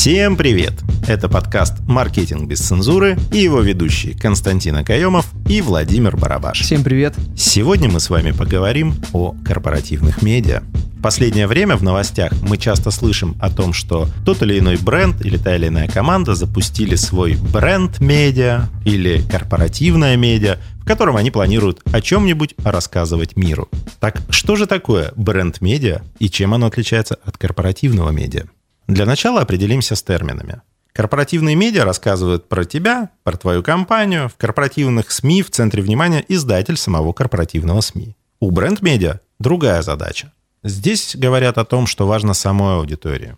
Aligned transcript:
Всем 0.00 0.38
привет! 0.38 0.72
Это 1.06 1.28
подкаст 1.28 1.74
«Маркетинг 1.86 2.48
без 2.48 2.60
цензуры» 2.60 3.18
и 3.34 3.36
его 3.36 3.60
ведущие 3.60 4.18
Константин 4.18 4.76
Акаемов 4.76 5.26
и 5.46 5.60
Владимир 5.60 6.16
Барабаш. 6.16 6.62
Всем 6.62 6.82
привет! 6.82 7.14
Сегодня 7.36 7.90
мы 7.90 8.00
с 8.00 8.08
вами 8.08 8.30
поговорим 8.30 8.94
о 9.12 9.34
корпоративных 9.44 10.22
медиа. 10.22 10.62
В 10.96 11.02
последнее 11.02 11.46
время 11.46 11.76
в 11.76 11.82
новостях 11.82 12.32
мы 12.40 12.56
часто 12.56 12.90
слышим 12.90 13.36
о 13.40 13.50
том, 13.50 13.74
что 13.74 14.08
тот 14.24 14.40
или 14.40 14.58
иной 14.58 14.78
бренд 14.78 15.22
или 15.22 15.36
та 15.36 15.54
или 15.54 15.68
иная 15.68 15.86
команда 15.86 16.34
запустили 16.34 16.94
свой 16.94 17.34
бренд-медиа 17.34 18.70
или 18.86 19.20
корпоративное 19.30 20.16
медиа, 20.16 20.60
в 20.80 20.86
котором 20.86 21.16
они 21.18 21.30
планируют 21.30 21.82
о 21.92 22.00
чем-нибудь 22.00 22.54
рассказывать 22.64 23.36
миру. 23.36 23.68
Так 23.98 24.22
что 24.30 24.56
же 24.56 24.66
такое 24.66 25.12
бренд-медиа 25.16 26.00
и 26.18 26.30
чем 26.30 26.54
оно 26.54 26.68
отличается 26.68 27.18
от 27.22 27.36
корпоративного 27.36 28.08
медиа? 28.12 28.44
Для 28.90 29.06
начала 29.06 29.40
определимся 29.40 29.94
с 29.94 30.02
терминами. 30.02 30.62
Корпоративные 30.92 31.54
медиа 31.54 31.84
рассказывают 31.84 32.48
про 32.48 32.64
тебя, 32.64 33.10
про 33.22 33.36
твою 33.36 33.62
компанию. 33.62 34.28
В 34.28 34.34
корпоративных 34.36 35.12
СМИ 35.12 35.42
в 35.44 35.50
центре 35.50 35.80
внимания 35.80 36.24
издатель 36.26 36.76
самого 36.76 37.12
корпоративного 37.12 37.82
СМИ. 37.82 38.16
У 38.40 38.50
бренд-медиа 38.50 39.20
другая 39.38 39.82
задача. 39.82 40.32
Здесь 40.64 41.14
говорят 41.14 41.56
о 41.56 41.64
том, 41.64 41.86
что 41.86 42.08
важно 42.08 42.34
самой 42.34 42.78
аудитории. 42.78 43.36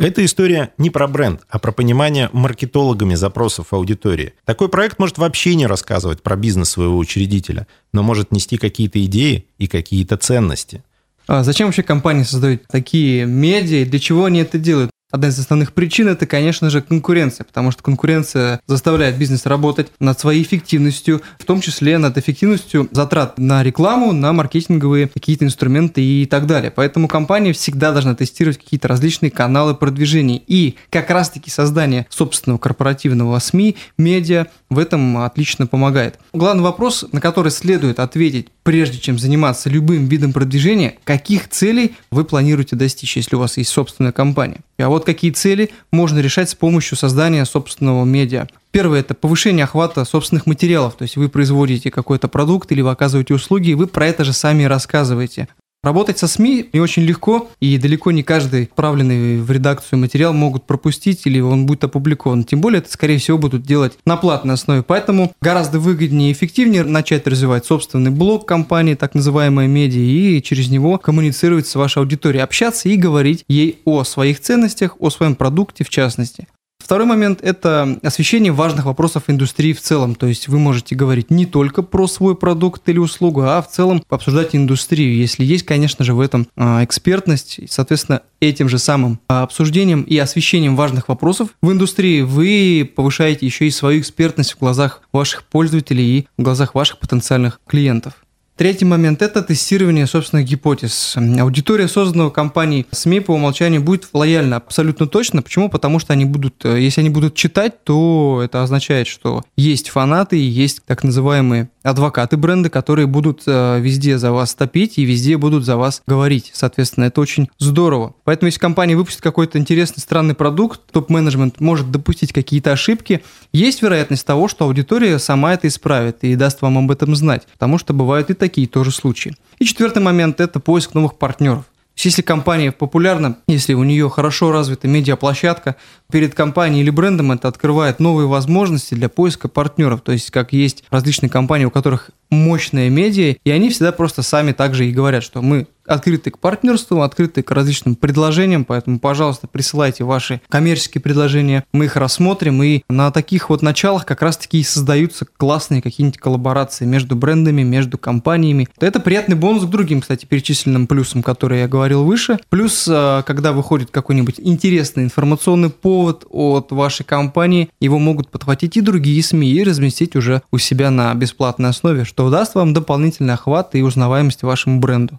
Эта 0.00 0.24
история 0.24 0.72
не 0.78 0.90
про 0.90 1.06
бренд, 1.06 1.42
а 1.48 1.60
про 1.60 1.70
понимание 1.70 2.28
маркетологами 2.32 3.14
запросов 3.14 3.72
аудитории. 3.72 4.34
Такой 4.44 4.68
проект 4.68 4.98
может 4.98 5.16
вообще 5.16 5.54
не 5.54 5.68
рассказывать 5.68 6.24
про 6.24 6.34
бизнес 6.34 6.70
своего 6.70 6.98
учредителя, 6.98 7.68
но 7.92 8.02
может 8.02 8.32
нести 8.32 8.56
какие-то 8.58 9.04
идеи 9.04 9.46
и 9.58 9.68
какие-то 9.68 10.16
ценности. 10.16 10.82
А 11.28 11.44
зачем 11.44 11.68
вообще 11.68 11.82
компании 11.82 12.22
создают 12.22 12.66
такие 12.68 13.26
медиа 13.26 13.82
и 13.82 13.84
для 13.84 13.98
чего 13.98 14.24
они 14.24 14.40
это 14.40 14.58
делают? 14.58 14.90
Одна 15.10 15.28
из 15.28 15.38
основных 15.38 15.72
причин– 15.72 16.06
это, 16.08 16.26
конечно 16.26 16.68
же, 16.68 16.82
конкуренция, 16.82 17.44
потому 17.44 17.70
что 17.70 17.82
конкуренция 17.82 18.60
заставляет 18.66 19.16
бизнес 19.16 19.46
работать 19.46 19.90
над 20.00 20.20
своей 20.20 20.42
эффективностью, 20.42 21.22
в 21.38 21.46
том 21.46 21.62
числе 21.62 21.96
над 21.96 22.18
эффективностью 22.18 22.88
затрат 22.90 23.38
на 23.38 23.62
рекламу, 23.62 24.12
на 24.12 24.34
маркетинговые 24.34 25.08
какие-то 25.08 25.46
инструменты 25.46 26.02
и 26.02 26.26
так 26.26 26.46
далее. 26.46 26.70
Поэтому 26.70 27.08
компания 27.08 27.54
всегда 27.54 27.92
должна 27.92 28.14
тестировать 28.14 28.58
какие-то 28.58 28.86
различные 28.86 29.30
каналы 29.30 29.74
продвижения. 29.74 30.42
И 30.46 30.76
как 30.90 31.08
раз-таки 31.08 31.48
создание 31.48 32.06
собственного 32.10 32.58
корпоративного 32.58 33.38
СМИ, 33.38 33.76
медиа 33.96 34.48
в 34.68 34.78
этом 34.78 35.16
отлично 35.18 35.66
помогает. 35.66 36.18
Главный 36.34 36.62
вопрос, 36.64 37.06
на 37.12 37.22
который 37.22 37.50
следует 37.50 37.98
ответить, 37.98 38.48
прежде 38.62 38.98
чем 38.98 39.18
заниматься 39.18 39.70
любым 39.70 40.06
видом 40.06 40.34
продвижения, 40.34 40.98
каких 41.04 41.48
целей 41.48 41.96
вы 42.10 42.24
планируете 42.24 42.76
достичь, 42.76 43.16
если 43.16 43.36
у 43.36 43.38
вас 43.38 43.56
есть 43.56 43.70
собственная 43.70 44.12
компания. 44.12 44.60
А 44.78 44.88
вот 44.88 45.04
какие 45.04 45.32
цели 45.32 45.70
можно 45.90 46.20
решать 46.20 46.50
с 46.50 46.54
помощью 46.54 46.96
создания 46.96 47.44
собственного 47.44 48.04
медиа. 48.04 48.46
Первое– 48.70 49.00
это 49.00 49.14
повышение 49.14 49.64
охвата 49.64 50.04
собственных 50.04 50.46
материалов, 50.46 50.94
то 50.94 51.02
есть 51.02 51.16
вы 51.16 51.28
производите 51.28 51.90
какой-то 51.90 52.28
продукт 52.28 52.70
или 52.70 52.80
вы 52.80 52.90
оказываете 52.90 53.34
услуги, 53.34 53.70
и 53.70 53.74
вы 53.74 53.86
про 53.86 54.06
это 54.06 54.24
же 54.24 54.32
сами 54.32 54.64
рассказываете. 54.64 55.48
Работать 55.84 56.18
со 56.18 56.26
СМИ 56.26 56.70
не 56.72 56.80
очень 56.80 57.04
легко, 57.04 57.48
и 57.60 57.78
далеко 57.78 58.10
не 58.10 58.24
каждый 58.24 58.64
отправленный 58.64 59.40
в 59.40 59.48
редакцию 59.48 60.00
материал 60.00 60.32
могут 60.32 60.64
пропустить 60.64 61.24
или 61.24 61.38
он 61.38 61.66
будет 61.66 61.84
опубликован. 61.84 62.42
Тем 62.42 62.60
более 62.60 62.80
это, 62.80 62.90
скорее 62.90 63.18
всего, 63.18 63.38
будут 63.38 63.62
делать 63.62 63.96
на 64.04 64.16
платной 64.16 64.54
основе. 64.54 64.82
Поэтому 64.82 65.32
гораздо 65.40 65.78
выгоднее 65.78 66.30
и 66.30 66.32
эффективнее 66.32 66.82
начать 66.82 67.28
развивать 67.28 67.64
собственный 67.64 68.10
блог 68.10 68.44
компании, 68.44 68.94
так 68.94 69.14
называемая 69.14 69.68
медиа, 69.68 70.00
и 70.00 70.42
через 70.42 70.68
него 70.68 70.98
коммуницировать 70.98 71.68
с 71.68 71.76
вашей 71.76 71.98
аудиторией, 71.98 72.42
общаться 72.42 72.88
и 72.88 72.96
говорить 72.96 73.44
ей 73.46 73.78
о 73.84 74.02
своих 74.02 74.40
ценностях, 74.40 74.96
о 74.98 75.10
своем 75.10 75.36
продукте 75.36 75.84
в 75.84 75.90
частности. 75.90 76.48
Второй 76.88 77.06
момент– 77.06 77.40
это 77.42 77.98
освещение 78.02 78.50
важных 78.50 78.86
вопросов 78.86 79.24
индустрии 79.26 79.74
в 79.74 79.80
целом. 79.82 80.14
То 80.14 80.26
есть 80.26 80.48
вы 80.48 80.58
можете 80.58 80.94
говорить 80.94 81.30
не 81.30 81.44
только 81.44 81.82
про 81.82 82.06
свой 82.06 82.34
продукт 82.34 82.88
или 82.88 82.98
услугу, 82.98 83.42
а 83.42 83.60
в 83.60 83.68
целом 83.68 84.02
обсуждать 84.08 84.56
индустрию, 84.56 85.14
если 85.14 85.44
есть, 85.44 85.66
конечно 85.66 86.02
же, 86.02 86.14
в 86.14 86.20
этом 86.20 86.48
а, 86.56 86.82
экспертность. 86.82 87.58
И, 87.58 87.66
соответственно, 87.66 88.22
этим 88.40 88.70
же 88.70 88.78
самым 88.78 89.20
а, 89.28 89.42
обсуждением 89.42 90.00
и 90.00 90.16
освещением 90.16 90.76
важных 90.76 91.08
вопросов 91.08 91.50
в 91.60 91.70
индустрии 91.70 92.22
вы 92.22 92.90
повышаете 92.96 93.44
еще 93.44 93.66
и 93.66 93.70
свою 93.70 94.00
экспертность 94.00 94.52
в 94.52 94.58
глазах 94.58 95.02
ваших 95.12 95.44
пользователей 95.44 96.20
и 96.20 96.26
в 96.38 96.42
глазах 96.42 96.74
ваших 96.74 97.00
потенциальных 97.00 97.60
клиентов. 97.66 98.14
Третий 98.58 98.84
момент– 98.84 99.22
это 99.22 99.40
тестирование 99.40 100.08
собственных 100.08 100.44
гипотез. 100.44 101.16
Аудитория 101.16 101.86
созданного 101.86 102.30
компанией 102.30 102.86
СМИ 102.90 103.20
по 103.20 103.30
умолчанию 103.30 103.80
будет 103.80 104.08
лояльна 104.12 104.56
абсолютно 104.56 105.06
точно. 105.06 105.42
Почему? 105.42 105.70
Потому 105.70 106.00
что 106.00 106.12
они 106.12 106.24
будут, 106.24 106.64
э, 106.64 106.80
если 106.80 107.02
они 107.02 107.10
будут 107.10 107.36
читать, 107.36 107.84
то 107.84 108.40
это 108.44 108.64
означает, 108.64 109.06
что 109.06 109.44
есть 109.56 109.90
фанаты, 109.90 110.36
есть 110.44 110.80
так 110.86 111.04
называемые 111.04 111.70
адвокаты 111.84 112.36
бренда, 112.36 112.68
которые 112.68 113.06
будут 113.06 113.44
э, 113.46 113.78
везде 113.78 114.18
за 114.18 114.32
вас 114.32 114.56
топить 114.56 114.98
и 114.98 115.04
везде 115.04 115.36
будут 115.36 115.64
за 115.64 115.76
вас 115.76 116.02
говорить. 116.08 116.50
Соответственно, 116.52 117.04
это 117.04 117.20
очень 117.20 117.48
здорово. 117.58 118.14
Поэтому, 118.24 118.48
если 118.48 118.58
компания 118.58 118.96
выпустит 118.96 119.20
какой-то 119.20 119.58
интересный, 119.58 120.00
странный 120.00 120.34
продукт, 120.34 120.80
топ-менеджмент 120.90 121.60
может 121.60 121.92
допустить 121.92 122.32
какие-то 122.32 122.72
ошибки, 122.72 123.22
есть 123.52 123.82
вероятность 123.82 124.26
того, 124.26 124.48
что 124.48 124.64
аудитория 124.64 125.20
сама 125.20 125.54
это 125.54 125.68
исправит 125.68 126.18
и 126.22 126.34
даст 126.34 126.60
вам 126.60 126.78
об 126.78 126.90
этом 126.90 127.14
знать. 127.14 127.46
Потому 127.52 127.78
что 127.78 127.94
бывают 127.94 128.30
и 128.30 128.34
такие 128.34 128.47
тоже 128.48 128.90
случаи. 128.90 129.34
И 129.58 129.64
четвертый 129.64 130.02
момент– 130.02 130.40
это 130.40 130.60
поиск 130.60 130.94
новых 130.94 131.18
партнеров. 131.18 131.64
Если 131.96 132.22
компания 132.22 132.70
популярна, 132.70 133.38
если 133.48 133.74
у 133.74 133.82
нее 133.82 134.08
хорошо 134.08 134.52
развита 134.52 134.86
медиаплощадка, 134.86 135.74
перед 136.12 136.32
компанией 136.32 136.82
или 136.82 136.90
брендом 136.90 137.32
это 137.32 137.48
открывает 137.48 137.98
новые 137.98 138.28
возможности 138.28 138.94
для 138.94 139.08
поиска 139.08 139.48
партнеров. 139.48 140.02
То 140.02 140.12
есть, 140.12 140.30
как 140.30 140.52
есть 140.52 140.84
различные 140.90 141.28
компании, 141.28 141.64
у 141.64 141.72
которых 141.72 142.10
мощные 142.30 142.88
медиа, 142.88 143.36
и 143.42 143.50
они 143.50 143.70
всегда 143.70 143.90
просто 143.90 144.22
сами 144.22 144.52
также 144.52 144.86
и 144.86 144.92
говорят, 144.92 145.24
что 145.24 145.42
мы 145.42 145.66
открыты 145.88 146.30
к 146.30 146.38
партнерству, 146.38 147.02
открыты 147.02 147.42
к 147.42 147.50
различным 147.50 147.96
предложениям, 147.96 148.64
поэтому, 148.64 148.98
пожалуйста, 148.98 149.46
присылайте 149.46 150.04
ваши 150.04 150.40
коммерческие 150.48 151.02
предложения, 151.02 151.64
мы 151.72 151.86
их 151.86 151.96
рассмотрим, 151.96 152.62
и 152.62 152.82
на 152.88 153.10
таких 153.10 153.50
вот 153.50 153.62
началах 153.62 154.06
как 154.06 154.22
раз-таки 154.22 154.60
и 154.60 154.62
создаются 154.62 155.26
классные 155.36 155.82
какие-нибудь 155.82 156.18
коллаборации 156.18 156.84
между 156.84 157.16
брендами, 157.16 157.62
между 157.62 157.98
компаниями. 157.98 158.68
Это 158.80 159.00
приятный 159.00 159.36
бонус 159.36 159.64
к 159.64 159.70
другим, 159.70 160.00
кстати, 160.00 160.26
перечисленным 160.26 160.86
плюсам, 160.86 161.22
которые 161.22 161.62
я 161.62 161.68
говорил 161.68 162.04
выше. 162.04 162.38
Плюс, 162.48 162.86
э, 162.88 163.22
когда 163.26 163.52
выходит 163.52 163.90
какой-нибудь 163.90 164.36
интересный 164.38 165.04
информационный 165.04 165.70
повод 165.70 166.26
от 166.30 166.72
вашей 166.72 167.04
компании, 167.04 167.70
его 167.80 167.98
могут 167.98 168.30
подхватить 168.30 168.76
и 168.76 168.80
другие 168.80 169.22
СМИ 169.22 169.50
и 169.50 169.64
разместить 169.64 170.16
уже 170.16 170.42
у 170.50 170.58
себя 170.58 170.90
на 170.90 171.14
бесплатной 171.14 171.70
основе, 171.70 172.04
что 172.04 172.30
даст 172.30 172.54
вам 172.54 172.74
дополнительный 172.74 173.34
охват 173.34 173.74
и 173.74 173.82
узнаваемость 173.82 174.42
вашему 174.42 174.80
бренду. 174.80 175.18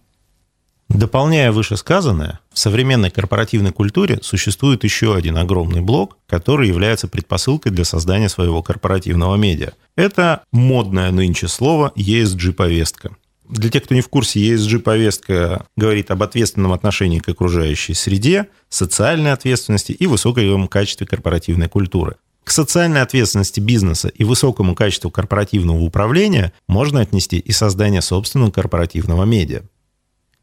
Дополняя 0.90 1.52
вышесказанное, 1.52 2.40
в 2.52 2.58
современной 2.58 3.12
корпоративной 3.12 3.72
культуре 3.72 4.20
существует 4.22 4.84
еще 4.84 5.16
один 5.16 5.38
огромный 5.38 5.82
блок, 5.82 6.18
который 6.28 6.68
является 6.68 7.08
предпосылкой 7.08 7.72
для 7.72 7.86
создания 7.86 8.28
своего 8.28 8.64
корпоративного 8.64 9.36
медиа. 9.36 9.74
Это 9.96 10.42
модное 10.52 11.12
нынче 11.12 11.48
слово 11.48 11.94
ESG-повестка. 11.96 13.16
Для 13.48 13.70
тех, 13.70 13.84
кто 13.84 13.96
не 13.96 14.02
в 14.02 14.10
курсе, 14.10 14.40
ESG-повестка 14.40 15.66
говорит 15.76 16.12
об 16.12 16.22
ответственном 16.24 16.74
отношении 16.74 17.20
к 17.20 17.30
окружающей 17.30 17.94
среде, 17.94 18.48
социальной 18.70 19.32
ответственности 19.32 19.92
и 19.92 20.08
высоком 20.08 20.68
качестве 20.68 21.06
корпоративной 21.08 21.70
культуры. 21.70 22.16
К 22.44 22.52
социальной 22.52 23.02
ответственности 23.02 23.60
бизнеса 23.60 24.08
и 24.08 24.24
высокому 24.24 24.74
качеству 24.74 25.12
корпоративного 25.12 25.82
управления 25.82 26.52
можно 26.68 27.02
отнести 27.02 27.38
и 27.38 27.52
создание 27.52 28.02
собственного 28.02 28.50
корпоративного 28.50 29.24
медиа. 29.26 29.62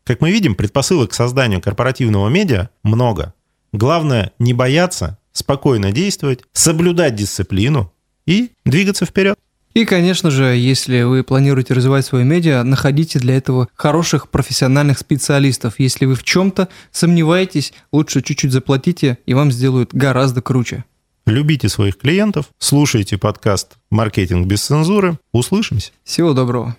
Как 0.06 0.21
мы 0.21 0.31
видим, 0.31 0.55
предпосылок 0.55 1.11
к 1.11 1.15
созданию 1.15 1.61
корпоративного 1.61 2.28
медиа 2.28 2.69
много. 2.84 3.34
Главное 3.72 4.31
не 4.39 4.53
бояться, 4.53 5.19
спокойно 5.33 5.91
действовать, 5.91 6.45
соблюдать 6.53 7.16
дисциплину 7.16 7.92
и 8.25 8.53
двигаться 8.65 9.04
вперед. 9.04 9.36
И, 9.75 9.84
конечно 9.84 10.31
же, 10.31 10.45
если 10.45 11.03
вы 11.03 11.25
планируете 11.25 11.75
развивать 11.75 12.07
свое 12.07 12.25
медиа, 12.25 12.63
находите 12.63 13.19
для 13.19 13.36
этого 13.36 13.69
хороших 13.75 14.31
профессиональных 14.31 14.98
специалистов. 14.98 15.75
Если 15.78 16.07
вы 16.07 16.15
в 16.15 16.22
чем-то 16.22 16.69
сомневаетесь, 16.92 17.72
лучше 17.91 18.22
чуть-чуть 18.22 18.53
заплатите, 18.53 19.19
и 19.27 19.34
вам 19.34 19.51
сделают 19.51 19.92
гораздо 19.92 20.41
круче. 20.41 20.84
Любите 21.27 21.69
своих 21.69 21.98
клиентов, 21.98 22.47
слушайте 22.59 23.19
подкаст 23.19 23.77
«Маркетинг 23.91 24.47
без 24.47 24.63
цензуры». 24.63 25.19
Услышимся. 25.33 25.91
Всего 26.04 26.33
доброго. 26.33 26.77